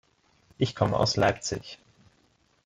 Ich 0.57 0.75
komme 0.75 0.97
aus 0.97 1.15
Leipzig. 1.15 1.77